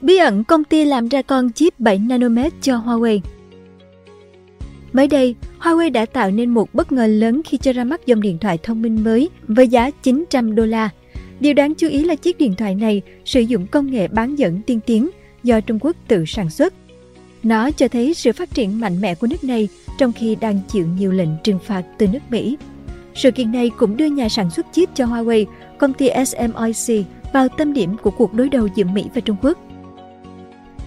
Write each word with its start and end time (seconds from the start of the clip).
Bí 0.00 0.16
ẩn 0.16 0.44
công 0.44 0.64
ty 0.64 0.84
làm 0.84 1.08
ra 1.08 1.22
con 1.22 1.52
chip 1.52 1.80
7 1.80 1.98
nanomet 1.98 2.52
cho 2.60 2.76
Huawei 2.76 3.20
Mới 4.92 5.06
đây, 5.06 5.34
Huawei 5.60 5.92
đã 5.92 6.06
tạo 6.06 6.30
nên 6.30 6.50
một 6.50 6.74
bất 6.74 6.92
ngờ 6.92 7.06
lớn 7.06 7.40
khi 7.44 7.58
cho 7.58 7.72
ra 7.72 7.84
mắt 7.84 8.06
dòng 8.06 8.20
điện 8.20 8.38
thoại 8.38 8.58
thông 8.62 8.82
minh 8.82 9.04
mới 9.04 9.30
với 9.48 9.68
giá 9.68 9.90
900 9.90 10.54
đô 10.54 10.66
la. 10.66 10.90
Điều 11.40 11.54
đáng 11.54 11.74
chú 11.74 11.88
ý 11.88 12.04
là 12.04 12.14
chiếc 12.14 12.38
điện 12.38 12.54
thoại 12.54 12.74
này 12.74 13.02
sử 13.24 13.40
dụng 13.40 13.66
công 13.66 13.90
nghệ 13.90 14.08
bán 14.08 14.36
dẫn 14.36 14.62
tiên 14.62 14.80
tiến 14.86 15.10
do 15.42 15.60
Trung 15.60 15.78
Quốc 15.80 15.96
tự 16.08 16.24
sản 16.26 16.50
xuất. 16.50 16.74
Nó 17.42 17.70
cho 17.70 17.88
thấy 17.88 18.14
sự 18.14 18.32
phát 18.32 18.54
triển 18.54 18.80
mạnh 18.80 19.00
mẽ 19.00 19.14
của 19.14 19.26
nước 19.26 19.44
này 19.44 19.68
trong 19.98 20.12
khi 20.12 20.36
đang 20.40 20.60
chịu 20.68 20.86
nhiều 20.98 21.12
lệnh 21.12 21.28
trừng 21.44 21.58
phạt 21.64 21.82
từ 21.98 22.06
nước 22.06 22.18
Mỹ. 22.30 22.56
Sự 23.14 23.30
kiện 23.30 23.52
này 23.52 23.70
cũng 23.76 23.96
đưa 23.96 24.06
nhà 24.06 24.28
sản 24.28 24.50
xuất 24.50 24.66
chip 24.72 24.88
cho 24.94 25.06
Huawei, 25.06 25.44
công 25.78 25.92
ty 25.92 26.08
SMIC, 26.26 27.06
vào 27.32 27.48
tâm 27.48 27.72
điểm 27.72 27.96
của 28.02 28.10
cuộc 28.10 28.34
đối 28.34 28.48
đầu 28.48 28.68
giữa 28.74 28.84
Mỹ 28.84 29.04
và 29.14 29.20
Trung 29.20 29.36
Quốc. 29.42 29.58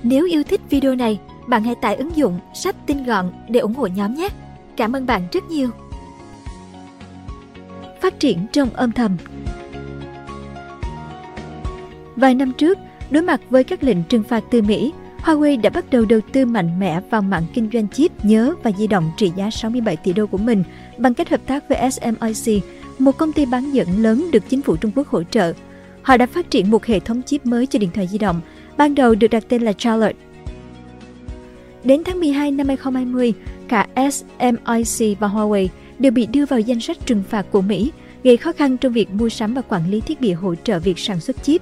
Nếu 0.09 0.25
yêu 0.25 0.43
thích 0.43 0.61
video 0.69 0.95
này, 0.95 1.19
bạn 1.47 1.63
hãy 1.63 1.75
tải 1.75 1.95
ứng 1.95 2.15
dụng 2.15 2.39
sách 2.53 2.75
tin 2.85 3.03
gọn 3.03 3.31
để 3.49 3.59
ủng 3.59 3.73
hộ 3.73 3.87
nhóm 3.87 4.13
nhé. 4.13 4.29
Cảm 4.77 4.95
ơn 4.95 5.05
bạn 5.05 5.21
rất 5.31 5.43
nhiều. 5.49 5.69
Phát 8.01 8.19
triển 8.19 8.45
trong 8.51 8.69
âm 8.69 8.91
thầm 8.91 9.17
Vài 12.15 12.35
năm 12.35 12.53
trước, 12.57 12.77
đối 13.09 13.23
mặt 13.23 13.41
với 13.49 13.63
các 13.63 13.83
lệnh 13.83 14.03
trừng 14.03 14.23
phạt 14.23 14.43
từ 14.51 14.61
Mỹ, 14.61 14.93
Huawei 15.23 15.61
đã 15.61 15.69
bắt 15.69 15.85
đầu 15.89 16.05
đầu 16.05 16.19
tư 16.33 16.45
mạnh 16.45 16.79
mẽ 16.79 17.01
vào 17.09 17.21
mạng 17.21 17.43
kinh 17.53 17.69
doanh 17.73 17.87
chip, 17.87 18.25
nhớ 18.25 18.53
và 18.63 18.71
di 18.77 18.87
động 18.87 19.11
trị 19.17 19.31
giá 19.35 19.49
67 19.49 19.95
tỷ 19.95 20.13
đô 20.13 20.27
của 20.27 20.37
mình 20.37 20.63
bằng 20.97 21.13
cách 21.13 21.29
hợp 21.29 21.41
tác 21.45 21.63
với 21.69 21.91
SMIC, 21.91 22.63
một 22.99 23.17
công 23.17 23.33
ty 23.33 23.45
bán 23.45 23.71
dẫn 23.71 23.87
lớn 24.03 24.31
được 24.31 24.43
chính 24.49 24.61
phủ 24.61 24.75
Trung 24.75 24.91
Quốc 24.95 25.07
hỗ 25.07 25.23
trợ. 25.23 25.53
Họ 26.01 26.17
đã 26.17 26.25
phát 26.25 26.51
triển 26.51 26.71
một 26.71 26.85
hệ 26.85 26.99
thống 26.99 27.21
chip 27.23 27.45
mới 27.45 27.65
cho 27.65 27.79
điện 27.79 27.89
thoại 27.93 28.07
di 28.07 28.17
động, 28.17 28.41
ban 28.77 28.95
đầu 28.95 29.15
được 29.15 29.27
đặt 29.27 29.43
tên 29.49 29.61
là 29.61 29.73
Charlotte. 29.73 30.17
Đến 31.83 32.03
tháng 32.05 32.19
12 32.19 32.51
năm 32.51 32.67
2020, 32.67 33.33
cả 33.67 33.87
SMIC 33.95 35.19
và 35.19 35.27
Huawei 35.27 35.67
đều 35.99 36.11
bị 36.11 36.25
đưa 36.25 36.45
vào 36.45 36.59
danh 36.59 36.79
sách 36.79 36.97
trừng 37.05 37.23
phạt 37.29 37.45
của 37.51 37.61
Mỹ, 37.61 37.91
gây 38.23 38.37
khó 38.37 38.51
khăn 38.51 38.77
trong 38.77 38.93
việc 38.93 39.09
mua 39.09 39.29
sắm 39.29 39.53
và 39.53 39.61
quản 39.61 39.91
lý 39.91 40.01
thiết 40.01 40.21
bị 40.21 40.33
hỗ 40.33 40.55
trợ 40.55 40.79
việc 40.79 40.99
sản 40.99 41.19
xuất 41.19 41.43
chip. 41.43 41.61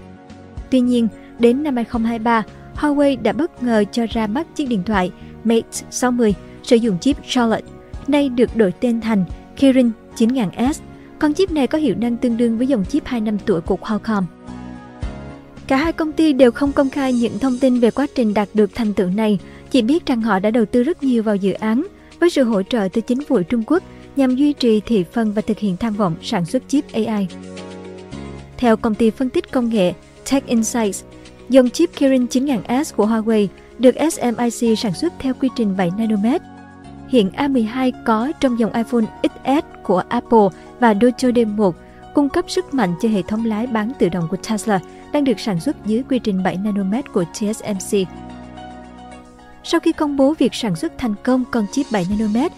Tuy 0.69 0.79
nhiên, 0.79 1.07
đến 1.39 1.63
năm 1.63 1.75
2023, 1.75 2.43
Huawei 2.75 3.21
đã 3.21 3.33
bất 3.33 3.63
ngờ 3.63 3.83
cho 3.91 4.05
ra 4.09 4.27
mắt 4.27 4.55
chiếc 4.55 4.65
điện 4.69 4.83
thoại 4.85 5.11
Mate 5.43 5.67
60 5.89 6.33
sử 6.63 6.75
dụng 6.75 6.99
chip 6.99 7.17
Charlotte, 7.27 7.67
nay 8.07 8.29
được 8.29 8.55
đổi 8.55 8.71
tên 8.71 9.01
thành 9.01 9.25
Kirin 9.57 9.91
9000S. 10.17 10.73
Con 11.19 11.33
chip 11.33 11.51
này 11.51 11.67
có 11.67 11.77
hiệu 11.77 11.95
năng 11.99 12.17
tương 12.17 12.37
đương 12.37 12.57
với 12.57 12.67
dòng 12.67 12.85
chip 12.85 13.05
2 13.05 13.21
năm 13.21 13.37
tuổi 13.45 13.61
của 13.61 13.75
Qualcomm. 13.75 14.25
Cả 15.67 15.77
hai 15.77 15.93
công 15.93 16.11
ty 16.11 16.33
đều 16.33 16.51
không 16.51 16.71
công 16.71 16.89
khai 16.89 17.13
những 17.13 17.39
thông 17.39 17.57
tin 17.59 17.79
về 17.79 17.91
quá 17.91 18.07
trình 18.15 18.33
đạt 18.33 18.49
được 18.53 18.75
thành 18.75 18.93
tựu 18.93 19.07
này, 19.07 19.39
chỉ 19.71 19.81
biết 19.81 20.05
rằng 20.05 20.21
họ 20.21 20.39
đã 20.39 20.51
đầu 20.51 20.65
tư 20.65 20.83
rất 20.83 21.03
nhiều 21.03 21.23
vào 21.23 21.35
dự 21.35 21.53
án 21.53 21.87
với 22.19 22.29
sự 22.29 22.43
hỗ 22.43 22.63
trợ 22.63 22.87
từ 22.93 23.01
chính 23.01 23.23
phủ 23.23 23.41
Trung 23.41 23.63
Quốc 23.67 23.83
nhằm 24.15 24.35
duy 24.35 24.53
trì 24.53 24.79
thị 24.79 25.05
phần 25.11 25.33
và 25.33 25.41
thực 25.41 25.59
hiện 25.59 25.77
tham 25.77 25.93
vọng 25.93 26.15
sản 26.21 26.45
xuất 26.45 26.63
chip 26.67 26.85
AI. 26.93 27.27
Theo 28.57 28.77
công 28.77 28.95
ty 28.95 29.09
phân 29.09 29.29
tích 29.29 29.51
công 29.51 29.69
nghệ 29.69 29.93
Tech 30.31 30.47
Insights, 30.47 31.03
dòng 31.49 31.69
chip 31.69 31.89
Kirin 31.95 32.25
9000S 32.25 32.93
của 32.95 33.05
Huawei 33.05 33.47
được 33.79 33.95
SMIC 34.11 34.79
sản 34.79 34.93
xuất 34.93 35.13
theo 35.19 35.33
quy 35.33 35.49
trình 35.55 35.77
7 35.77 35.91
nanomet. 35.97 36.41
Hiện 37.09 37.29
A12 37.37 37.91
có 38.05 38.31
trong 38.39 38.59
dòng 38.59 38.73
iPhone 38.73 39.05
XS 39.23 39.65
của 39.83 40.03
Apple 40.09 40.47
và 40.79 40.93
Dojo 40.93 41.31
D1 41.31 41.71
cung 42.13 42.29
cấp 42.29 42.45
sức 42.47 42.73
mạnh 42.73 42.93
cho 43.01 43.09
hệ 43.09 43.21
thống 43.21 43.45
lái 43.45 43.67
bán 43.67 43.91
tự 43.99 44.09
động 44.09 44.27
của 44.31 44.37
Tesla 44.49 44.79
đang 45.15 45.23
được 45.23 45.39
sản 45.39 45.59
xuất 45.59 45.85
dưới 45.85 46.03
quy 46.09 46.19
trình 46.19 46.43
7 46.43 46.57
nanomet 46.57 47.13
của 47.13 47.23
TSMC. 47.33 48.07
Sau 49.63 49.79
khi 49.79 49.91
công 49.91 50.17
bố 50.17 50.33
việc 50.39 50.53
sản 50.53 50.75
xuất 50.75 50.97
thành 50.97 51.15
công 51.23 51.43
con 51.51 51.65
chip 51.71 51.85
7 51.91 52.05
nanomet, 52.09 52.51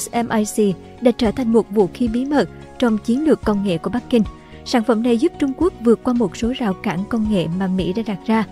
SMIC 0.00 0.76
đã 1.00 1.10
trở 1.10 1.30
thành 1.30 1.52
một 1.52 1.70
vũ 1.70 1.88
khí 1.94 2.08
bí 2.08 2.24
mật 2.24 2.48
trong 2.78 2.98
chiến 2.98 3.24
lược 3.24 3.44
công 3.44 3.64
nghệ 3.64 3.78
của 3.78 3.90
Bắc 3.90 4.10
Kinh. 4.10 4.22
Sản 4.64 4.84
phẩm 4.84 5.02
này 5.02 5.18
giúp 5.18 5.32
Trung 5.38 5.52
Quốc 5.56 5.72
vượt 5.80 6.00
qua 6.02 6.14
một 6.14 6.36
số 6.36 6.52
rào 6.58 6.74
cản 6.74 7.04
công 7.08 7.32
nghệ 7.32 7.46
mà 7.58 7.66
Mỹ 7.66 7.92
đã 7.92 8.02
đặt 8.06 8.18
ra. 8.26 8.44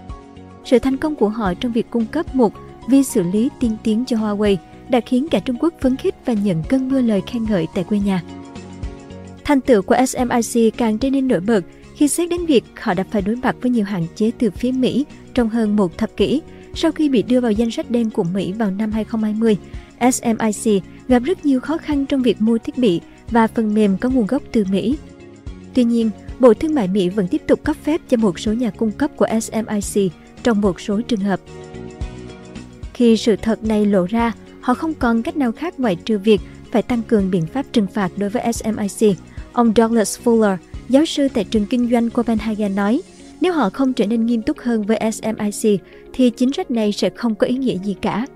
Sự 0.65 0.79
thành 0.79 0.97
công 0.97 1.15
của 1.15 1.29
họ 1.29 1.55
trong 1.55 1.73
việc 1.73 1.91
cung 1.91 2.07
cấp 2.07 2.35
một 2.35 2.53
vi 2.89 3.03
xử 3.03 3.23
lý 3.23 3.49
tiên 3.61 3.77
tiến 3.83 4.05
cho 4.07 4.17
Huawei 4.17 4.57
đã 4.89 5.01
khiến 5.01 5.29
cả 5.31 5.41
Trung 5.41 5.57
Quốc 5.61 5.75
phấn 5.81 5.97
khích 5.97 6.15
và 6.25 6.33
nhận 6.33 6.63
cơn 6.69 6.89
mưa 6.89 7.01
lời 7.01 7.23
khen 7.27 7.45
ngợi 7.45 7.67
tại 7.75 7.85
quê 7.85 7.99
nhà. 7.99 8.23
Thành 9.45 9.61
tựu 9.61 9.83
của 9.83 9.97
SMIC 10.07 10.77
càng 10.77 10.99
trở 10.99 11.11
nên 11.11 11.29
nổi 11.29 11.41
bật 11.41 11.61
khi 11.99 12.09
xét 12.09 12.29
đến 12.29 12.47
việc 12.47 12.65
họ 12.81 12.95
đã 12.95 13.05
phải 13.11 13.23
đối 13.23 13.37
mặt 13.37 13.57
với 13.61 13.71
nhiều 13.71 13.85
hạn 13.85 14.07
chế 14.17 14.31
từ 14.39 14.51
phía 14.51 14.73
Mỹ 14.73 15.07
trong 15.35 15.49
hơn 15.49 15.77
một 15.77 15.99
thập 15.99 16.17
kỷ 16.17 16.43
sau 16.75 16.93
khi 16.93 17.09
bị 17.09 17.23
đưa 17.23 17.41
vào 17.41 17.53
danh 17.53 17.71
sách 17.71 17.91
đen 17.91 18.11
của 18.11 18.25
Mỹ 18.25 18.53
vào 18.53 18.71
năm 18.71 18.93
2020. 18.93 19.57
SMIC 20.13 20.83
gặp 21.09 21.19
rất 21.19 21.47
nhiều 21.47 21.61
khó 21.61 21.79
khăn 21.79 22.07
trong 22.07 22.23
việc 22.23 22.41
mua 22.41 22.59
thiết 22.59 22.79
bị 22.79 23.01
và 23.31 23.47
phần 23.47 23.75
mềm 23.75 23.97
có 23.99 24.09
nguồn 24.09 24.27
gốc 24.27 24.43
từ 24.53 24.65
Mỹ. 24.71 24.99
Tuy 25.75 25.85
nhiên, 25.85 26.11
Bộ 26.39 26.55
Thương 26.55 26.75
mại 26.75 26.89
Mỹ 26.89 27.09
vẫn 27.09 27.29
tiếp 27.29 27.43
tục 27.47 27.65
cấp 27.65 27.77
phép 27.85 28.01
cho 28.09 28.17
một 28.17 28.39
số 28.39 28.53
nhà 28.53 28.71
cung 28.71 28.93
cấp 28.93 29.11
của 29.17 29.27
SMIC 29.41 30.13
trong 30.43 30.61
một 30.61 30.81
số 30.81 31.01
trường 31.01 31.21
hợp. 31.21 31.41
Khi 32.95 33.17
sự 33.17 33.37
thật 33.37 33.65
này 33.65 33.87
lộ 33.87 34.07
ra, 34.07 34.33
họ 34.61 34.75
không 34.75 34.95
còn 34.95 35.23
cách 35.23 35.37
nào 35.37 35.53
khác 35.53 35.81
ngoại 35.81 35.97
trừ 35.97 36.19
việc 36.19 36.41
phải 36.73 36.83
tăng 36.83 37.03
cường 37.03 37.31
biện 37.31 37.47
pháp 37.47 37.67
trừng 37.73 37.87
phạt 37.87 38.13
đối 38.17 38.31
với 38.31 38.53
SMIC. 38.53 39.17
Ông 39.53 39.73
Douglas 39.77 40.19
Fuller, 40.25 40.57
giáo 40.89 41.05
sư 41.05 41.29
tại 41.35 41.45
trường 41.45 41.67
kinh 41.67 41.91
doanh 41.91 42.11
Copenhagen 42.11 42.75
nói, 42.75 43.01
nếu 43.41 43.53
họ 43.53 43.71
không 43.71 43.93
trở 43.93 44.07
nên 44.07 44.27
nghiêm 44.27 44.43
túc 44.43 44.59
hơn 44.59 44.83
với 44.83 44.99
SMIC 45.13 45.81
thì 46.13 46.31
chính 46.31 46.53
sách 46.53 46.71
này 46.71 46.93
sẽ 46.93 47.11
không 47.11 47.35
có 47.35 47.47
ý 47.47 47.57
nghĩa 47.57 47.79
gì 47.85 47.97
cả. 48.03 48.27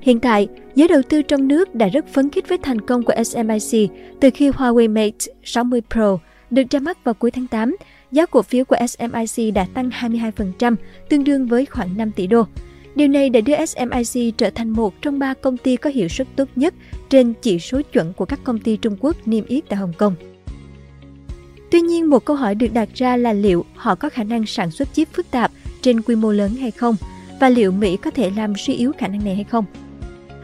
Hiện 0.00 0.20
tại, 0.20 0.48
giới 0.74 0.88
đầu 0.88 1.00
tư 1.08 1.22
trong 1.22 1.48
nước 1.48 1.74
đã 1.74 1.88
rất 1.88 2.06
phấn 2.08 2.30
khích 2.30 2.48
với 2.48 2.58
thành 2.58 2.80
công 2.80 3.02
của 3.02 3.14
SMIC 3.24 3.90
từ 4.20 4.30
khi 4.34 4.50
Huawei 4.50 4.90
Mate 4.90 5.32
60 5.44 5.82
Pro 5.92 6.18
được 6.50 6.62
ra 6.70 6.80
mắt 6.80 7.04
vào 7.04 7.14
cuối 7.14 7.30
tháng 7.30 7.46
8. 7.46 7.76
Giá 8.12 8.26
cổ 8.26 8.42
phiếu 8.42 8.64
của 8.64 8.76
SMIC 8.88 9.54
đã 9.54 9.66
tăng 9.74 9.90
22%, 9.90 10.76
tương 11.08 11.24
đương 11.24 11.46
với 11.46 11.66
khoảng 11.66 11.96
5 11.96 12.12
tỷ 12.12 12.26
đô. 12.26 12.42
Điều 12.94 13.08
này 13.08 13.30
đã 13.30 13.40
đưa 13.40 13.66
SMIC 13.66 14.38
trở 14.38 14.50
thành 14.50 14.70
một 14.70 15.02
trong 15.02 15.18
ba 15.18 15.34
công 15.34 15.56
ty 15.56 15.76
có 15.76 15.90
hiệu 15.90 16.08
suất 16.08 16.26
tốt 16.36 16.48
nhất 16.56 16.74
trên 17.10 17.32
chỉ 17.42 17.58
số 17.58 17.82
chuẩn 17.92 18.12
của 18.12 18.24
các 18.24 18.40
công 18.44 18.58
ty 18.58 18.76
Trung 18.76 18.96
Quốc 19.00 19.28
niêm 19.28 19.44
yết 19.46 19.68
tại 19.68 19.76
Hồng 19.76 19.92
Kông. 19.98 20.14
Tuy 21.76 21.82
nhiên, 21.82 22.10
một 22.10 22.24
câu 22.24 22.36
hỏi 22.36 22.54
được 22.54 22.72
đặt 22.72 22.88
ra 22.94 23.16
là 23.16 23.32
liệu 23.32 23.64
họ 23.74 23.94
có 23.94 24.08
khả 24.08 24.24
năng 24.24 24.46
sản 24.46 24.70
xuất 24.70 24.94
chip 24.94 25.08
phức 25.12 25.30
tạp 25.30 25.50
trên 25.82 26.02
quy 26.02 26.14
mô 26.14 26.32
lớn 26.32 26.54
hay 26.54 26.70
không, 26.70 26.96
và 27.40 27.48
liệu 27.48 27.72
Mỹ 27.72 27.96
có 27.96 28.10
thể 28.10 28.30
làm 28.36 28.56
suy 28.56 28.74
yếu 28.74 28.92
khả 28.98 29.08
năng 29.08 29.24
này 29.24 29.34
hay 29.34 29.44
không. 29.44 29.64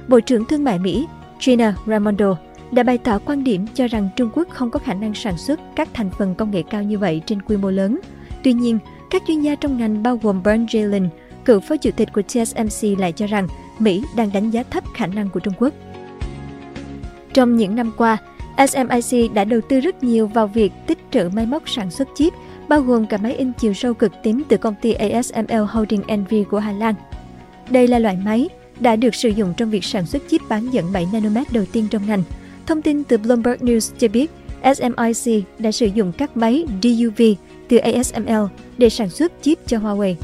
Bộ 0.08 0.20
trưởng 0.20 0.44
Thương 0.44 0.64
mại 0.64 0.78
Mỹ 0.78 1.06
Gina 1.40 1.74
Raimondo 1.86 2.36
đã 2.72 2.82
bày 2.82 2.98
tỏ 2.98 3.18
quan 3.18 3.44
điểm 3.44 3.66
cho 3.74 3.86
rằng 3.88 4.08
Trung 4.16 4.30
Quốc 4.34 4.48
không 4.50 4.70
có 4.70 4.78
khả 4.78 4.94
năng 4.94 5.14
sản 5.14 5.38
xuất 5.38 5.60
các 5.76 5.88
thành 5.94 6.10
phần 6.18 6.34
công 6.34 6.50
nghệ 6.50 6.62
cao 6.70 6.82
như 6.82 6.98
vậy 6.98 7.22
trên 7.26 7.42
quy 7.42 7.56
mô 7.56 7.70
lớn. 7.70 8.00
Tuy 8.42 8.52
nhiên, 8.52 8.78
các 9.10 9.22
chuyên 9.26 9.40
gia 9.40 9.54
trong 9.54 9.78
ngành 9.78 10.02
bao 10.02 10.16
gồm 10.22 10.42
Bernd 10.42 10.76
Jalen, 10.76 11.08
cựu 11.44 11.60
phó 11.60 11.76
chủ 11.76 11.90
tịch 11.96 12.08
của 12.12 12.22
TSMC 12.22 12.98
lại 12.98 13.12
cho 13.12 13.26
rằng 13.26 13.48
Mỹ 13.78 14.02
đang 14.16 14.32
đánh 14.32 14.50
giá 14.50 14.62
thấp 14.62 14.84
khả 14.94 15.06
năng 15.06 15.28
của 15.28 15.40
Trung 15.40 15.54
Quốc. 15.58 15.74
Trong 17.34 17.56
những 17.56 17.74
năm 17.74 17.92
qua, 17.96 18.18
SMIC 18.58 19.34
đã 19.34 19.44
đầu 19.44 19.60
tư 19.68 19.80
rất 19.80 20.04
nhiều 20.04 20.26
vào 20.26 20.46
việc 20.46 20.72
tích 20.86 20.98
trữ 21.10 21.28
máy 21.32 21.46
móc 21.46 21.68
sản 21.68 21.90
xuất 21.90 22.08
chip, 22.14 22.32
bao 22.68 22.80
gồm 22.80 23.06
cả 23.06 23.16
máy 23.16 23.34
in 23.34 23.52
chiều 23.58 23.72
sâu 23.72 23.94
cực 23.94 24.12
tím 24.22 24.42
từ 24.48 24.56
công 24.56 24.74
ty 24.82 24.92
ASML 24.92 25.62
Holding 25.68 26.02
NV 26.16 26.34
của 26.50 26.58
Hà 26.58 26.72
Lan. 26.72 26.94
Đây 27.70 27.88
là 27.88 27.98
loại 27.98 28.16
máy 28.24 28.48
đã 28.80 28.96
được 28.96 29.14
sử 29.14 29.28
dụng 29.28 29.54
trong 29.56 29.70
việc 29.70 29.84
sản 29.84 30.06
xuất 30.06 30.22
chip 30.30 30.40
bán 30.48 30.70
dẫn 30.70 30.92
7 30.92 31.06
nanomet 31.12 31.52
đầu 31.52 31.64
tiên 31.72 31.86
trong 31.90 32.06
ngành. 32.06 32.22
Thông 32.66 32.82
tin 32.82 33.04
từ 33.04 33.18
Bloomberg 33.18 33.64
News 33.64 33.92
cho 33.98 34.08
biết, 34.08 34.30
SMIC 34.76 35.44
đã 35.58 35.72
sử 35.72 35.86
dụng 35.86 36.12
các 36.18 36.36
máy 36.36 36.64
DUV 36.82 37.22
từ 37.68 37.76
ASML 37.76 38.44
để 38.78 38.88
sản 38.88 39.08
xuất 39.08 39.32
chip 39.42 39.58
cho 39.66 39.78
Huawei. 39.78 40.14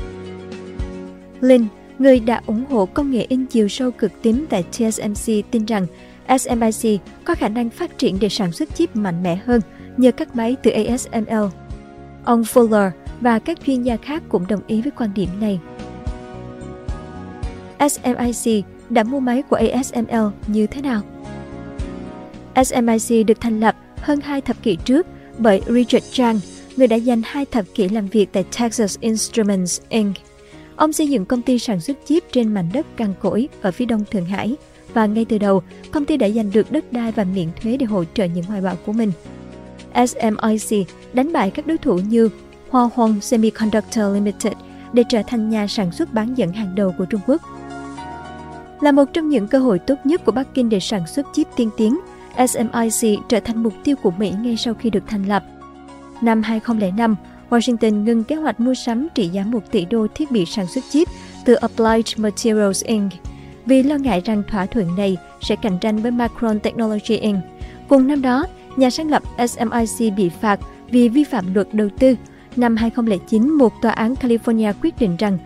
Lin, 1.40 1.66
người 1.98 2.20
đã 2.20 2.42
ủng 2.46 2.64
hộ 2.70 2.86
công 2.86 3.10
nghệ 3.10 3.26
in 3.28 3.46
chiều 3.46 3.68
sâu 3.68 3.90
cực 3.90 4.12
tím 4.22 4.46
tại 4.50 4.64
TSMC 4.72 5.32
tin 5.50 5.64
rằng 5.64 5.86
SMIC 6.38 7.00
có 7.24 7.34
khả 7.34 7.48
năng 7.48 7.70
phát 7.70 7.98
triển 7.98 8.18
để 8.20 8.28
sản 8.28 8.52
xuất 8.52 8.74
chip 8.74 8.96
mạnh 8.96 9.22
mẽ 9.22 9.36
hơn 9.36 9.60
nhờ 9.96 10.12
các 10.12 10.36
máy 10.36 10.56
từ 10.62 10.70
ASML. 10.70 11.44
Ông 12.24 12.42
Fuller 12.42 12.90
và 13.20 13.38
các 13.38 13.58
chuyên 13.66 13.82
gia 13.82 13.96
khác 13.96 14.22
cũng 14.28 14.46
đồng 14.46 14.60
ý 14.66 14.82
với 14.82 14.92
quan 14.98 15.10
điểm 15.14 15.28
này. 15.40 15.60
SMIC 17.90 18.64
đã 18.90 19.02
mua 19.02 19.20
máy 19.20 19.42
của 19.42 19.56
ASML 19.56 20.26
như 20.46 20.66
thế 20.66 20.82
nào? 20.82 21.02
SMIC 22.64 23.26
được 23.26 23.40
thành 23.40 23.60
lập 23.60 23.76
hơn 24.00 24.20
hai 24.20 24.40
thập 24.40 24.62
kỷ 24.62 24.76
trước 24.76 25.06
bởi 25.38 25.62
Richard 25.66 26.06
Chang, 26.12 26.40
người 26.76 26.86
đã 26.86 26.96
dành 26.96 27.22
hai 27.24 27.44
thập 27.44 27.64
kỷ 27.74 27.88
làm 27.88 28.06
việc 28.06 28.32
tại 28.32 28.44
Texas 28.58 28.98
Instruments 29.00 29.80
Inc. 29.88 30.16
Ông 30.76 30.92
xây 30.92 31.08
dựng 31.08 31.24
công 31.24 31.42
ty 31.42 31.58
sản 31.58 31.80
xuất 31.80 31.96
chip 32.04 32.24
trên 32.32 32.54
mảnh 32.54 32.68
đất 32.72 32.86
cằn 32.96 33.14
cỗi 33.20 33.48
ở 33.62 33.70
phía 33.70 33.84
đông 33.84 34.04
Thượng 34.10 34.24
Hải 34.24 34.56
và 34.98 35.06
ngay 35.06 35.24
từ 35.24 35.38
đầu, 35.38 35.62
công 35.90 36.04
ty 36.04 36.16
đã 36.16 36.28
giành 36.28 36.50
được 36.52 36.72
đất 36.72 36.92
đai 36.92 37.12
và 37.12 37.24
miễn 37.24 37.48
thuế 37.62 37.76
để 37.76 37.86
hỗ 37.86 38.04
trợ 38.14 38.24
những 38.24 38.44
hoài 38.44 38.60
bão 38.60 38.76
của 38.86 38.92
mình. 38.92 39.12
SMIC 39.94 40.88
đánh 41.12 41.32
bại 41.32 41.50
các 41.50 41.66
đối 41.66 41.78
thủ 41.78 41.98
như 41.98 42.28
Hoa 42.70 42.88
Hong 42.94 43.20
Semiconductor 43.20 44.14
Limited 44.14 44.52
để 44.92 45.02
trở 45.08 45.22
thành 45.26 45.50
nhà 45.50 45.66
sản 45.66 45.92
xuất 45.92 46.14
bán 46.14 46.34
dẫn 46.34 46.52
hàng 46.52 46.74
đầu 46.74 46.94
của 46.98 47.04
Trung 47.04 47.20
Quốc. 47.26 47.42
Là 48.80 48.92
một 48.92 49.04
trong 49.12 49.28
những 49.28 49.48
cơ 49.48 49.58
hội 49.58 49.78
tốt 49.78 49.94
nhất 50.04 50.24
của 50.24 50.32
Bắc 50.32 50.54
Kinh 50.54 50.68
để 50.68 50.80
sản 50.80 51.06
xuất 51.06 51.26
chip 51.32 51.46
tiên 51.56 51.70
tiến, 51.76 51.98
SMIC 52.48 53.18
trở 53.28 53.40
thành 53.40 53.62
mục 53.62 53.74
tiêu 53.84 53.96
của 54.02 54.10
Mỹ 54.10 54.32
ngay 54.42 54.56
sau 54.56 54.74
khi 54.74 54.90
được 54.90 55.04
thành 55.06 55.28
lập. 55.28 55.44
Năm 56.20 56.42
2005, 56.42 57.16
Washington 57.50 58.04
ngừng 58.04 58.24
kế 58.24 58.36
hoạch 58.36 58.60
mua 58.60 58.74
sắm 58.74 59.08
trị 59.14 59.28
giá 59.28 59.44
1 59.44 59.70
tỷ 59.70 59.84
đô 59.84 60.06
thiết 60.14 60.30
bị 60.30 60.44
sản 60.46 60.66
xuất 60.66 60.84
chip 60.90 61.08
từ 61.44 61.54
Applied 61.54 62.18
Materials 62.18 62.84
Inc 62.84 63.12
vì 63.68 63.82
lo 63.82 63.96
ngại 63.96 64.22
rằng 64.24 64.42
thỏa 64.48 64.66
thuận 64.66 64.96
này 64.96 65.16
sẽ 65.40 65.56
cạnh 65.56 65.78
tranh 65.78 65.96
với 65.96 66.10
Macron 66.10 66.60
Technology 66.60 67.16
Inc. 67.16 67.38
Cùng 67.88 68.06
năm 68.06 68.22
đó, 68.22 68.46
nhà 68.76 68.90
sáng 68.90 69.10
lập 69.10 69.22
SMIC 69.48 70.14
bị 70.16 70.28
phạt 70.28 70.60
vì 70.90 71.08
vi 71.08 71.24
phạm 71.24 71.54
luật 71.54 71.74
đầu 71.74 71.88
tư. 71.98 72.14
Năm 72.56 72.76
2009, 72.76 73.50
một 73.50 73.72
tòa 73.82 73.92
án 73.92 74.14
California 74.14 74.72
quyết 74.82 74.94
định 74.98 75.16
rằng 75.16 75.38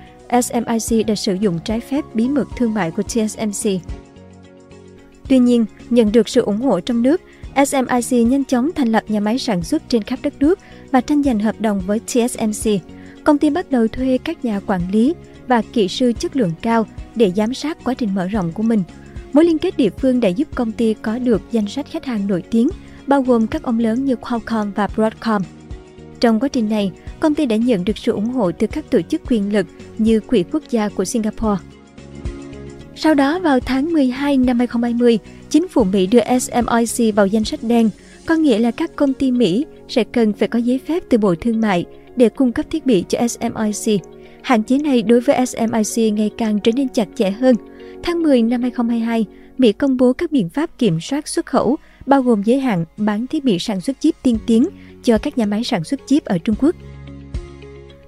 SMIC 0.43 1.07
đã 1.07 1.15
sử 1.15 1.35
dụng 1.35 1.59
trái 1.65 1.81
phép 1.81 2.05
bí 2.15 2.29
mật 2.29 2.45
thương 2.57 2.75
mại 2.75 2.91
của 2.91 3.03
TSMC. 3.03 3.71
Tuy 5.29 5.39
nhiên, 5.39 5.65
nhận 5.91 6.13
được 6.13 6.29
sự 6.29 6.41
ủng 6.41 6.61
hộ 6.61 6.81
trong 6.81 7.03
nước, 7.03 7.21
SMIC 7.67 8.27
nhanh 8.27 8.45
chóng 8.45 8.71
thành 8.75 8.89
lập 8.89 9.05
nhà 9.09 9.21
máy 9.21 9.39
sản 9.39 9.63
xuất 9.63 9.89
trên 9.89 10.03
khắp 10.03 10.19
đất 10.23 10.35
nước 10.41 10.59
và 10.91 11.01
tranh 11.01 11.23
giành 11.23 11.39
hợp 11.39 11.61
đồng 11.61 11.81
với 11.87 12.01
TSMC. 12.07 12.71
Công 13.25 13.39
ty 13.39 13.51
bắt 13.51 13.71
đầu 13.71 13.89
thuê 13.89 14.19
các 14.25 14.45
nhà 14.45 14.61
quản 14.67 14.81
lý 14.93 15.15
và 15.53 15.63
kỹ 15.73 15.89
sư 15.89 16.13
chất 16.19 16.37
lượng 16.37 16.53
cao 16.63 16.87
để 17.15 17.33
giám 17.37 17.55
sát 17.55 17.85
quá 17.85 17.95
trình 17.95 18.15
mở 18.15 18.29
rộng 18.29 18.53
của 18.53 18.63
mình. 18.63 18.83
Mối 19.33 19.45
liên 19.45 19.59
kết 19.59 19.77
địa 19.77 19.91
phương 19.91 20.21
đã 20.21 20.29
giúp 20.29 20.49
công 20.55 20.73
ty 20.73 20.95
có 20.95 21.19
được 21.19 21.43
danh 21.51 21.67
sách 21.67 21.87
khách 21.91 22.05
hàng 22.05 22.27
nổi 22.27 22.43
tiếng, 22.51 22.69
bao 23.07 23.23
gồm 23.23 23.47
các 23.47 23.63
ông 23.63 23.79
lớn 23.79 24.05
như 24.05 24.17
Qualcomm 24.17 24.73
và 24.73 24.89
Broadcom. 24.97 25.43
Trong 26.21 26.41
quá 26.41 26.49
trình 26.49 26.69
này, 26.69 26.93
công 27.21 27.35
ty 27.35 27.47
đã 27.47 27.57
nhận 27.57 27.85
được 27.85 27.99
sự 27.99 28.13
ủng 28.13 28.31
hộ 28.31 28.53
từ 28.53 28.67
các 28.67 28.91
tổ 28.91 29.01
chức 29.03 29.23
quyền 29.31 29.53
lực 29.53 29.67
như 29.99 30.21
Quỹ 30.21 30.45
Quốc 30.53 30.63
gia 30.71 30.89
của 30.89 31.05
Singapore. 31.05 31.63
Sau 32.97 33.15
đó 33.15 33.39
vào 33.39 33.61
tháng 33.61 33.93
12 33.93 34.37
năm 34.37 34.59
2020, 34.59 35.19
chính 35.51 35.69
phủ 35.69 35.85
Mỹ 35.85 36.07
đưa 36.07 36.39
SMIC 36.41 37.15
vào 37.15 37.27
danh 37.27 37.45
sách 37.45 37.61
đen, 37.63 37.91
có 38.27 38.35
nghĩa 38.35 38.59
là 38.59 38.71
các 38.71 38.97
công 38.97 39.15
ty 39.15 39.31
Mỹ 39.31 39.67
sẽ 39.89 40.05
cần 40.05 40.33
phải 40.33 40.49
có 40.49 40.59
giấy 40.59 40.81
phép 40.87 41.03
từ 41.09 41.19
Bộ 41.19 41.35
Thương 41.35 41.61
mại 41.61 41.85
để 42.17 42.29
cung 42.29 42.53
cấp 42.53 42.67
thiết 42.71 42.87
bị 42.87 43.05
cho 43.09 43.29
SMIC. 43.29 44.01
Hạn 44.43 44.63
chế 44.63 44.79
này 44.79 45.03
đối 45.03 45.21
với 45.21 45.47
SMIC 45.47 46.13
ngày 46.15 46.31
càng 46.39 46.61
trở 46.61 46.73
nên 46.77 46.89
chặt 46.89 47.09
chẽ 47.15 47.31
hơn. 47.31 47.57
Tháng 48.03 48.23
10 48.23 48.43
năm 48.43 48.63
2022, 48.63 49.27
Mỹ 49.59 49.73
công 49.73 49.97
bố 49.97 50.13
các 50.13 50.33
biện 50.33 50.49
pháp 50.49 50.79
kiểm 50.79 51.01
soát 51.01 51.29
xuất 51.29 51.47
khẩu, 51.47 51.77
bao 52.07 52.23
gồm 52.23 52.43
giới 52.43 52.61
hạn 52.61 52.85
bán 52.97 53.27
thiết 53.27 53.45
bị 53.45 53.59
sản 53.59 53.81
xuất 53.81 54.01
chip 54.01 54.15
tiên 54.23 54.39
tiến 54.47 54.69
cho 55.03 55.19
các 55.19 55.39
nhà 55.39 55.47
máy 55.47 55.65
sản 55.65 55.85
xuất 55.85 56.01
chip 56.07 56.25
ở 56.25 56.39
Trung 56.39 56.57
Quốc. 56.59 56.77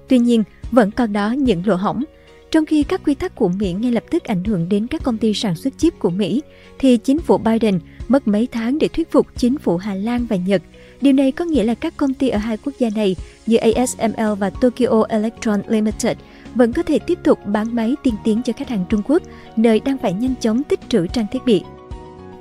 Tuy 0.07 0.19
nhiên, 0.19 0.43
vẫn 0.71 0.91
còn 0.91 1.13
đó 1.13 1.31
những 1.31 1.67
lỗ 1.67 1.75
hỏng. 1.75 2.03
Trong 2.51 2.65
khi 2.65 2.83
các 2.83 3.01
quy 3.05 3.13
tắc 3.13 3.35
của 3.35 3.49
Mỹ 3.49 3.73
ngay 3.73 3.91
lập 3.91 4.03
tức 4.11 4.23
ảnh 4.23 4.43
hưởng 4.43 4.69
đến 4.69 4.87
các 4.87 5.03
công 5.03 5.17
ty 5.17 5.33
sản 5.33 5.55
xuất 5.55 5.77
chip 5.77 5.99
của 5.99 6.09
Mỹ, 6.09 6.41
thì 6.79 6.97
chính 6.97 7.19
phủ 7.19 7.37
Biden 7.37 7.79
mất 8.07 8.27
mấy 8.27 8.47
tháng 8.51 8.77
để 8.77 8.87
thuyết 8.87 9.11
phục 9.11 9.27
chính 9.35 9.57
phủ 9.57 9.77
Hà 9.77 9.93
Lan 9.93 10.25
và 10.29 10.35
Nhật. 10.35 10.61
Điều 11.05 11.13
này 11.13 11.31
có 11.31 11.45
nghĩa 11.45 11.63
là 11.63 11.73
các 11.73 11.97
công 11.97 12.13
ty 12.13 12.29
ở 12.29 12.37
hai 12.37 12.57
quốc 12.57 12.73
gia 12.79 12.89
này 12.95 13.15
như 13.45 13.57
ASML 13.57 14.33
và 14.39 14.49
Tokyo 14.49 15.03
Electron 15.09 15.61
Limited 15.67 16.17
vẫn 16.55 16.73
có 16.73 16.83
thể 16.83 16.99
tiếp 16.99 17.19
tục 17.23 17.39
bán 17.45 17.75
máy 17.75 17.95
tiên 18.03 18.13
tiến 18.23 18.41
cho 18.43 18.53
khách 18.53 18.69
hàng 18.69 18.85
Trung 18.89 19.01
Quốc, 19.07 19.21
nơi 19.55 19.79
đang 19.79 19.97
phải 19.97 20.13
nhanh 20.13 20.33
chóng 20.41 20.63
tích 20.63 20.79
trữ 20.89 21.07
trang 21.07 21.25
thiết 21.31 21.45
bị. 21.45 21.63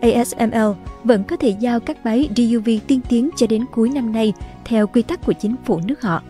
ASML 0.01 0.71
vẫn 1.05 1.25
có 1.25 1.37
thể 1.37 1.55
giao 1.61 1.81
các 1.81 2.05
máy 2.05 2.29
DUV 2.37 2.69
tiên 2.87 3.01
tiến 3.09 3.31
cho 3.37 3.47
đến 3.47 3.65
cuối 3.73 3.91
năm 3.91 4.13
nay 4.13 4.33
theo 4.65 4.87
quy 4.87 5.03
tắc 5.03 5.27
của 5.27 5.33
chính 5.33 5.57
phủ 5.65 5.81
nước 5.85 6.03
họ. 6.03 6.23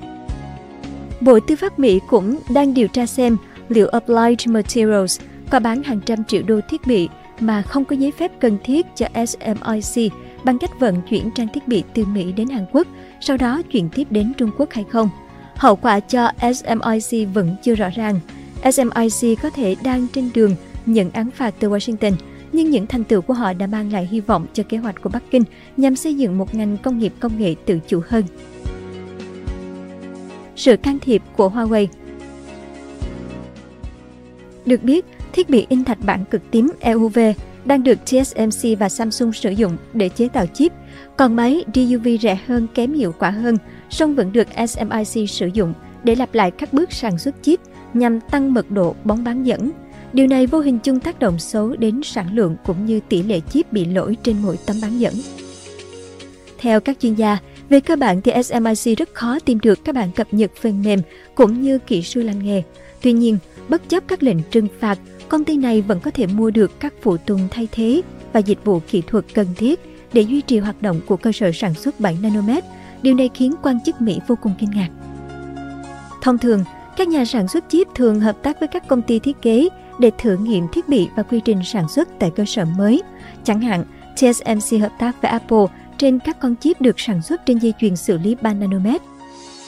Bộ 1.21 1.39
Tư 1.41 1.57
pháp 1.57 1.79
Mỹ 1.79 2.01
cũng 2.09 2.39
đang 2.49 2.75
điều 2.75 2.89
tra 2.89 3.07
xem 3.07 3.37
liệu 3.69 3.89
Applied 3.89 4.49
Materials 4.49 5.21
có 5.51 5.61
bán 5.61 5.83
hàng 5.83 6.01
trăm 6.07 6.25
triệu 6.25 6.43
đô 6.43 6.61
thiết 6.71 6.87
bị 6.87 7.09
mà 7.41 7.63
không 7.63 7.85
có 7.85 7.97
giấy 7.97 8.11
phép 8.11 8.33
cần 8.41 8.59
thiết 8.65 8.87
cho 8.95 9.07
SMIC 9.27 10.13
bằng 10.45 10.59
cách 10.59 10.81
vận 10.81 11.03
chuyển 11.03 11.31
trang 11.31 11.49
thiết 11.55 11.69
bị 11.69 11.83
từ 11.95 12.05
Mỹ 12.05 12.33
đến 12.33 12.49
Hàn 12.49 12.67
Quốc, 12.73 12.87
sau 13.21 13.37
đó 13.37 13.63
chuyển 13.63 13.89
tiếp 13.89 14.07
đến 14.11 14.33
Trung 14.37 14.51
Quốc 14.59 14.71
hay 14.73 14.85
không. 14.91 15.09
Hậu 15.57 15.77
quả 15.77 16.01
cho 16.01 16.31
SMIC 16.41 17.29
vẫn 17.35 17.57
chưa 17.63 17.75
rõ 17.75 17.89
ràng. 17.97 18.21
SMIC 18.73 19.43
có 19.43 19.51
thể 19.51 19.77
đang 19.85 20.07
trên 20.15 20.31
đường 20.35 20.57
nhận 20.87 21.11
án 21.11 21.31
phạt 21.31 21.55
từ 21.59 21.71
Washington, 21.71 22.13
nhưng 22.53 22.71
những 22.71 22.87
thành 22.87 23.05
tựu 23.05 23.21
của 23.21 23.35
họ 23.35 23.53
đã 23.53 23.67
mang 23.67 23.93
lại 23.93 24.09
hy 24.11 24.21
vọng 24.21 24.47
cho 24.53 24.63
kế 24.69 24.77
hoạch 24.77 25.03
của 25.03 25.11
Bắc 25.11 25.23
Kinh 25.31 25.43
nhằm 25.77 25.97
xây 25.97 26.15
dựng 26.15 26.39
một 26.39 26.55
ngành 26.55 26.77
công 26.77 26.99
nghiệp 26.99 27.13
công 27.21 27.39
nghệ 27.39 27.55
tự 27.67 27.79
chủ 27.89 28.01
hơn. 28.09 28.25
Sự 30.57 30.77
can 30.77 30.99
thiệp 30.99 31.23
của 31.37 31.49
Huawei 31.49 31.87
Được 34.67 34.83
biết, 34.83 35.05
thiết 35.33 35.51
bị 35.51 35.67
in 35.69 35.85
thạch 35.85 35.99
bản 36.05 36.25
cực 36.31 36.43
tím 36.51 36.71
EUV 36.81 37.19
đang 37.65 37.83
được 37.83 37.99
TSMC 38.07 38.79
và 38.79 38.89
Samsung 38.89 39.33
sử 39.33 39.51
dụng 39.51 39.77
để 39.95 40.09
chế 40.09 40.29
tạo 40.29 40.47
chip, 40.47 40.73
còn 41.17 41.37
máy 41.37 41.65
DUV 41.75 42.09
rẻ 42.21 42.39
hơn 42.47 42.67
kém 42.75 42.93
hiệu 42.93 43.15
quả 43.19 43.31
hơn, 43.31 43.57
song 43.91 44.15
vẫn 44.15 44.33
được 44.33 44.49
SMIC 44.69 45.31
sử 45.31 45.51
dụng 45.55 45.73
để 46.05 46.15
lặp 46.15 46.35
lại 46.35 46.51
các 46.51 46.73
bước 46.73 46.93
sản 46.93 47.19
xuất 47.19 47.35
chip 47.43 47.61
nhằm 47.95 48.21
tăng 48.21 48.55
mật 48.55 48.71
độ 48.71 48.95
bóng 49.05 49.25
bán 49.25 49.47
dẫn. 49.47 49.71
Điều 50.13 50.27
này 50.27 50.47
vô 50.47 50.61
hình 50.61 50.79
chung 50.79 51.01
tác 51.01 51.19
động 51.19 51.39
xấu 51.39 51.77
đến 51.77 52.01
sản 52.05 52.35
lượng 52.35 52.57
cũng 52.67 52.87
như 52.87 53.01
tỷ 53.09 53.23
lệ 53.23 53.41
chip 53.41 53.73
bị 53.73 53.85
lỗi 53.85 54.17
trên 54.23 54.37
mỗi 54.43 54.59
tấm 54.67 54.77
bán 54.83 55.01
dẫn. 55.01 55.15
Theo 56.59 56.81
các 56.81 56.97
chuyên 57.01 57.15
gia, 57.15 57.39
về 57.69 57.81
cơ 57.81 57.97
bản 57.97 58.21
thì 58.21 58.33
SMIC 58.43 58.99
rất 58.99 59.15
khó 59.15 59.39
tìm 59.39 59.61
được 59.61 59.85
các 59.85 59.95
bản 59.95 60.11
cập 60.13 60.35
nhật 60.35 60.51
phần 60.63 60.83
mềm 60.83 61.01
cũng 61.35 61.63
như 61.63 61.79
kỹ 61.79 62.03
sư 62.03 62.23
lành 62.23 62.45
nghề. 62.45 62.63
Tuy 63.03 63.13
nhiên, 63.13 63.39
bất 63.69 63.89
chấp 63.89 64.05
các 64.09 64.23
lệnh 64.23 64.37
trừng 64.51 64.69
phạt, 64.81 64.99
công 65.29 65.45
ty 65.45 65.57
này 65.57 65.83
vẫn 65.83 66.01
có 66.01 66.11
thể 66.11 66.27
mua 66.27 66.51
được 66.51 66.81
các 66.81 66.95
phụ 67.03 67.17
tùng 67.17 67.49
thay 67.51 67.69
thế 67.73 68.03
và 68.33 68.41
dịch 68.41 68.65
vụ 68.65 68.81
kỹ 68.91 69.03
thuật 69.07 69.25
cần 69.35 69.47
thiết 69.57 69.81
để 70.13 70.23
duy 70.23 70.41
trì 70.41 70.59
hoạt 70.59 70.83
động 70.83 71.01
của 71.07 71.17
cơ 71.17 71.33
sở 71.33 71.51
sản 71.55 71.75
xuất 71.75 72.01
7 72.01 72.19
nanomet. 72.23 72.65
Điều 73.03 73.15
này 73.15 73.31
khiến 73.35 73.55
quan 73.63 73.79
chức 73.85 74.01
Mỹ 74.01 74.19
vô 74.27 74.37
cùng 74.43 74.53
kinh 74.59 74.71
ngạc. 74.71 74.89
Thông 76.23 76.39
thường, 76.39 76.65
các 76.97 77.09
nhà 77.09 77.25
sản 77.25 77.49
xuất 77.49 77.65
chip 77.69 77.89
thường 77.95 78.21
hợp 78.21 78.43
tác 78.43 78.61
với 78.61 78.69
các 78.69 78.89
công 78.89 79.03
ty 79.03 79.19
thiết 79.19 79.43
kế 79.43 79.69
để 79.99 80.11
thử 80.19 80.37
nghiệm 80.37 80.67
thiết 80.73 80.89
bị 80.89 81.09
và 81.17 81.23
quy 81.23 81.41
trình 81.45 81.61
sản 81.65 81.89
xuất 81.89 82.09
tại 82.19 82.31
cơ 82.37 82.45
sở 82.45 82.65
mới. 82.65 83.03
Chẳng 83.45 83.61
hạn, 83.61 83.85
TSMC 84.17 84.81
hợp 84.81 84.93
tác 84.99 85.23
với 85.23 85.31
Apple 85.31 85.67
trên 85.99 86.19
các 86.19 86.41
con 86.41 86.57
chip 86.57 86.81
được 86.81 87.01
sản 87.01 87.23
xuất 87.23 87.47
trên 87.47 87.59
dây 87.59 87.75
chuyền 87.81 87.97
xử 87.97 88.19
lý 88.19 88.35
3 88.35 88.55
nanomet. 88.55 89.03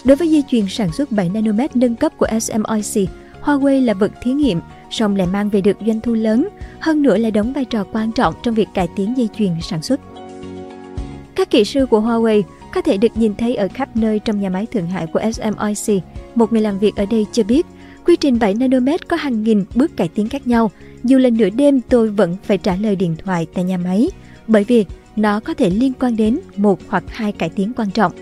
Đối 0.04 0.16
với 0.16 0.30
dây 0.30 0.44
chuyền 0.50 0.64
sản 0.68 0.92
xuất 0.92 1.12
7 1.12 1.28
nanomet 1.28 1.76
nâng 1.76 1.96
cấp 1.96 2.12
của 2.16 2.26
SMIC, 2.40 3.08
Huawei 3.42 3.84
là 3.84 3.94
vật 3.94 4.12
thí 4.22 4.32
nghiệm, 4.32 4.60
song 4.90 5.16
lại 5.16 5.26
mang 5.26 5.48
về 5.48 5.60
được 5.60 5.76
doanh 5.86 6.00
thu 6.00 6.14
lớn, 6.14 6.48
hơn 6.80 7.02
nữa 7.02 7.18
lại 7.18 7.30
đóng 7.30 7.52
vai 7.52 7.64
trò 7.64 7.84
quan 7.92 8.12
trọng 8.12 8.34
trong 8.42 8.54
việc 8.54 8.68
cải 8.74 8.88
tiến 8.96 9.16
dây 9.16 9.28
chuyền 9.38 9.50
sản 9.62 9.82
xuất. 9.82 10.00
Các 11.34 11.50
kỹ 11.50 11.64
sư 11.64 11.86
của 11.86 12.00
Huawei 12.00 12.42
có 12.74 12.82
thể 12.82 12.96
được 12.96 13.16
nhìn 13.16 13.34
thấy 13.34 13.56
ở 13.56 13.68
khắp 13.74 13.96
nơi 13.96 14.18
trong 14.18 14.40
nhà 14.40 14.48
máy 14.48 14.66
Thượng 14.66 14.86
Hải 14.86 15.06
của 15.06 15.20
SMIC. 15.32 16.02
Một 16.34 16.52
người 16.52 16.62
làm 16.62 16.78
việc 16.78 16.96
ở 16.96 17.06
đây 17.06 17.26
cho 17.32 17.42
biết, 17.42 17.66
quy 18.06 18.16
trình 18.16 18.38
7 18.38 18.54
nanomet 18.54 19.08
có 19.08 19.16
hàng 19.16 19.42
nghìn 19.42 19.64
bước 19.74 19.96
cải 19.96 20.08
tiến 20.08 20.28
khác 20.28 20.46
nhau. 20.46 20.70
Dù 21.04 21.18
là 21.18 21.30
nửa 21.30 21.50
đêm 21.50 21.80
tôi 21.80 22.08
vẫn 22.08 22.36
phải 22.42 22.58
trả 22.58 22.76
lời 22.76 22.96
điện 22.96 23.16
thoại 23.24 23.46
tại 23.54 23.64
nhà 23.64 23.76
máy, 23.76 24.10
bởi 24.46 24.64
vì 24.64 24.84
nó 25.16 25.40
có 25.40 25.54
thể 25.54 25.70
liên 25.70 25.92
quan 26.00 26.16
đến 26.16 26.38
một 26.56 26.80
hoặc 26.88 27.04
hai 27.08 27.32
cải 27.32 27.48
tiến 27.48 27.72
quan 27.76 27.90
trọng. 27.90 28.12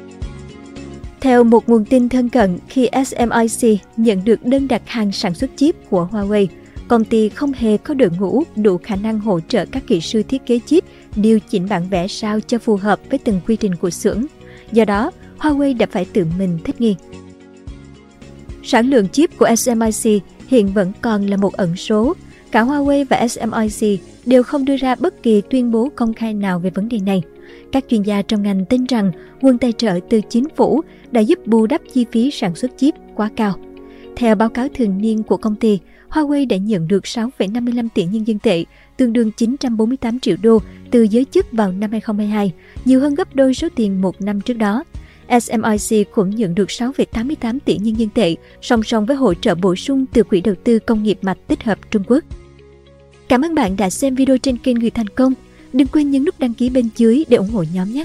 Theo 1.21 1.45
một 1.45 1.69
nguồn 1.69 1.85
tin 1.85 2.09
thân 2.09 2.29
cận, 2.29 2.59
khi 2.69 2.89
SMIC 3.07 3.81
nhận 3.97 4.25
được 4.25 4.47
đơn 4.47 4.69
đặt 4.69 4.83
hàng 4.87 5.13
sản 5.13 5.35
xuất 5.35 5.51
chip 5.57 5.91
của 5.91 6.09
Huawei, 6.13 6.47
công 6.89 7.05
ty 7.05 7.29
không 7.29 7.53
hề 7.53 7.77
có 7.77 7.95
đội 7.95 8.11
ngũ 8.19 8.43
đủ 8.57 8.79
khả 8.79 8.97
năng 8.97 9.21
hỗ 9.21 9.41
trợ 9.41 9.67
các 9.67 9.87
kỹ 9.87 10.01
sư 10.01 10.23
thiết 10.23 10.47
kế 10.47 10.61
chip 10.67 10.85
điều 11.17 11.39
chỉnh 11.39 11.67
bản 11.71 11.89
vẽ 11.91 12.09
sao 12.09 12.41
cho 12.41 12.59
phù 12.59 12.77
hợp 12.77 13.01
với 13.11 13.19
từng 13.19 13.41
quy 13.47 13.57
trình 13.57 13.77
của 13.77 13.91
xưởng. 13.91 14.25
Do 14.73 14.85
đó, 14.85 15.11
Huawei 15.39 15.79
đã 15.79 15.87
phải 15.91 16.05
tự 16.05 16.27
mình 16.39 16.59
thích 16.65 16.81
nghi. 16.81 16.97
Sản 18.63 18.91
lượng 18.91 19.09
chip 19.09 19.39
của 19.39 19.49
SMIC 19.57 20.23
hiện 20.47 20.69
vẫn 20.69 20.93
còn 21.01 21.27
là 21.27 21.37
một 21.37 21.53
ẩn 21.53 21.77
số. 21.77 22.15
Cả 22.51 22.63
Huawei 22.65 23.05
và 23.11 23.29
SMIC 23.29 24.01
đều 24.27 24.43
không 24.43 24.65
đưa 24.65 24.77
ra 24.77 24.95
bất 24.95 25.23
kỳ 25.23 25.43
tuyên 25.51 25.71
bố 25.71 25.89
công 25.97 26.15
khai 26.15 26.35
nào 26.35 26.59
về 26.59 26.71
vấn 26.71 26.89
đề 26.89 26.99
này. 26.99 27.23
Các 27.73 27.85
chuyên 27.91 28.03
gia 28.03 28.23
trong 28.23 28.43
ngành 28.43 28.65
tin 28.65 28.85
rằng 28.85 29.13
nguồn 29.41 29.59
tài 29.59 29.73
trợ 29.73 30.01
từ 30.11 30.21
chính 30.29 30.49
phủ 30.57 30.81
đã 31.11 31.21
giúp 31.21 31.47
bù 31.47 31.67
đắp 31.67 31.81
chi 31.93 32.07
phí 32.13 32.31
sản 32.31 32.55
xuất 32.55 32.71
chip 32.77 32.95
quá 33.15 33.31
cao. 33.37 33.55
Theo 34.17 34.35
báo 34.35 34.49
cáo 34.49 34.69
thường 34.75 34.99
niên 34.99 35.23
của 35.23 35.37
công 35.37 35.57
ty, 35.57 35.79
Huawei 36.15 36.49
đã 36.49 36.57
nhận 36.57 36.89
được 36.89 37.05
6,55 37.05 37.89
tỷ 37.95 38.05
nhân 38.05 38.27
dân 38.27 38.39
tệ, 38.39 38.65
tương 38.97 39.13
đương 39.13 39.31
948 39.31 40.21
triệu 40.21 40.37
đô 40.43 40.59
từ 40.91 41.03
giới 41.03 41.27
chức 41.31 41.47
vào 41.53 41.73
năm 41.73 41.91
2022, 41.91 42.53
nhiều 42.85 43.01
hơn 43.01 43.15
gấp 43.15 43.35
đôi 43.35 43.55
số 43.55 43.69
tiền 43.75 44.01
một 44.01 44.21
năm 44.21 44.41
trước 44.41 44.55
đó. 44.55 44.85
SMIC 45.41 46.11
cũng 46.13 46.31
nhận 46.31 46.55
được 46.55 46.69
6,88 46.69 47.59
tỷ 47.65 47.79
nhân 47.79 47.99
dân 47.99 48.09
tệ, 48.09 48.37
song 48.63 48.83
song 48.83 49.07
với 49.07 49.17
hỗ 49.17 49.35
trợ 49.35 49.55
bổ 49.55 49.77
sung 49.77 50.07
từ 50.13 50.23
Quỹ 50.23 50.41
đầu 50.41 50.55
tư 50.65 50.79
công 50.79 51.03
nghiệp 51.03 51.19
mạch 51.23 51.39
tích 51.49 51.63
hợp 51.63 51.79
Trung 51.91 52.03
Quốc. 52.07 52.25
Cảm 53.29 53.43
ơn 53.43 53.55
bạn 53.55 53.77
đã 53.77 53.91
xem 53.91 54.15
video 54.15 54.39
trên 54.39 54.59
kênh 54.59 54.79
Người 54.79 54.91
Thành 54.91 55.09
Công. 55.09 55.33
Đừng 55.73 55.89
quên 55.89 56.11
nhấn 56.11 56.25
nút 56.25 56.35
đăng 56.39 56.55
ký 56.55 56.71
bên 56.71 56.89
dưới 56.97 57.25
để 57.29 57.37
ủng 57.37 57.51
hộ 57.51 57.65
nhóm 57.75 57.93
nhé! 57.93 58.05